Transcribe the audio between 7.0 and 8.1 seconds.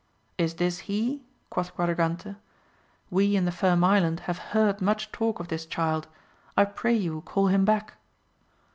call him back.